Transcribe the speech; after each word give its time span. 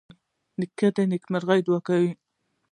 نیکه 0.59 0.87
د 0.95 0.97
نیکمرغۍ 1.11 1.59
دعاوې 1.65 1.85
کوي. 1.87 2.11